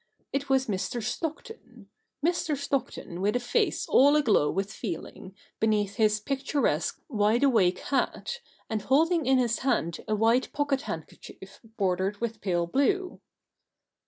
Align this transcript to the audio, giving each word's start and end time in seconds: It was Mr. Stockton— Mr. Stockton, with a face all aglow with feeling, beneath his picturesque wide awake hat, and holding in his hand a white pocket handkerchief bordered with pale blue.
It 0.33 0.49
was 0.49 0.65
Mr. 0.65 0.99
Stockton— 0.99 1.87
Mr. 2.25 2.57
Stockton, 2.57 3.21
with 3.21 3.35
a 3.35 3.39
face 3.39 3.87
all 3.87 4.15
aglow 4.15 4.49
with 4.49 4.73
feeling, 4.73 5.35
beneath 5.59 5.97
his 5.97 6.19
picturesque 6.19 6.99
wide 7.07 7.43
awake 7.43 7.77
hat, 7.77 8.39
and 8.67 8.81
holding 8.81 9.27
in 9.27 9.37
his 9.37 9.59
hand 9.59 9.99
a 10.07 10.15
white 10.15 10.51
pocket 10.53 10.81
handkerchief 10.89 11.59
bordered 11.77 12.17
with 12.19 12.41
pale 12.41 12.65
blue. 12.65 13.19